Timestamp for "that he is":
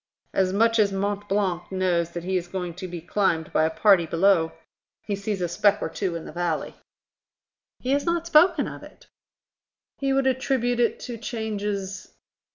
2.09-2.47